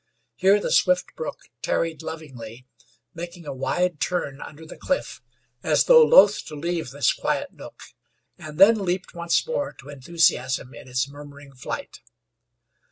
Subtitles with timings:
[0.33, 2.65] Here the swift brook tarried lovingly,
[3.13, 5.21] making a wide turn under the cliff,
[5.61, 7.83] as though loth to leave this quiet nook,
[8.35, 11.99] and then leaped once more to enthusiasm in its murmuring flight.